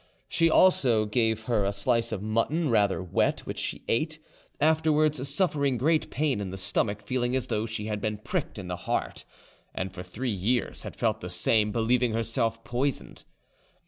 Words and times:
She 0.27 0.49
also 0.49 1.05
gave 1.05 1.43
her 1.43 1.63
a 1.63 1.71
slice 1.71 2.11
of 2.11 2.23
mutton, 2.23 2.69
rather 2.71 3.03
wet, 3.03 3.41
which 3.41 3.59
she 3.59 3.83
ate, 3.87 4.17
afterwards 4.59 5.29
suffering 5.31 5.77
great 5.77 6.09
pain 6.09 6.41
in 6.41 6.49
the 6.49 6.57
stomach, 6.57 7.03
feeling 7.03 7.35
as 7.35 7.45
though 7.45 7.67
she 7.67 7.85
had 7.85 8.01
been 8.01 8.17
pricked 8.17 8.57
in 8.57 8.67
the 8.67 8.77
heart, 8.89 9.25
and 9.75 9.93
for 9.93 10.01
three 10.01 10.31
years 10.33 10.81
had 10.81 10.95
felt 10.95 11.21
the 11.21 11.29
same, 11.29 11.71
believing 11.71 12.13
herself 12.13 12.63
poisoned. 12.63 13.25